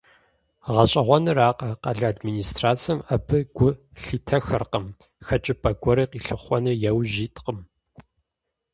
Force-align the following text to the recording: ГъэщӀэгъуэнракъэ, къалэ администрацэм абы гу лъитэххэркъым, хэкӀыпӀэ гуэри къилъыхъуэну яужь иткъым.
ГъэщӀэгъуэнракъэ, 0.73 1.69
къалэ 1.81 2.07
администрацэм 2.13 2.97
абы 3.13 3.37
гу 3.55 3.69
лъитэххэркъым, 4.01 4.85
хэкӀыпӀэ 5.25 5.71
гуэри 5.81 6.05
къилъыхъуэну 6.11 6.79
яужь 6.89 7.17
иткъым. 7.25 7.59